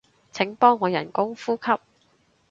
[0.31, 1.79] 請幫我人工呼吸